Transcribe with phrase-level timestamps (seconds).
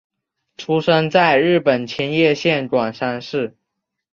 [0.57, 3.55] 出生在日本千叶县馆山市。